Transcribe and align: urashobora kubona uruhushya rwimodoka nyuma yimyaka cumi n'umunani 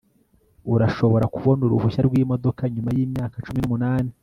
urashobora 0.73 1.25
kubona 1.35 1.61
uruhushya 1.63 2.01
rwimodoka 2.07 2.61
nyuma 2.73 2.89
yimyaka 2.97 3.35
cumi 3.45 3.59
n'umunani 3.61 4.11